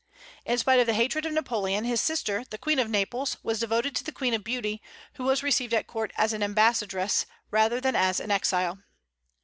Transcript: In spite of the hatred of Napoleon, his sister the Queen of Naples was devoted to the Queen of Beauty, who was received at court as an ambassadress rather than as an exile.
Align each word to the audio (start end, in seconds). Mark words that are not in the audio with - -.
In 0.47 0.57
spite 0.57 0.79
of 0.79 0.87
the 0.87 0.95
hatred 0.95 1.27
of 1.27 1.33
Napoleon, 1.33 1.83
his 1.83 2.01
sister 2.01 2.43
the 2.49 2.57
Queen 2.57 2.79
of 2.79 2.89
Naples 2.89 3.37
was 3.43 3.59
devoted 3.59 3.95
to 3.97 4.03
the 4.03 4.11
Queen 4.11 4.33
of 4.33 4.43
Beauty, 4.43 4.81
who 5.13 5.25
was 5.25 5.43
received 5.43 5.75
at 5.75 5.85
court 5.85 6.11
as 6.17 6.33
an 6.33 6.41
ambassadress 6.41 7.27
rather 7.51 7.79
than 7.79 7.95
as 7.95 8.19
an 8.19 8.31
exile. 8.31 8.79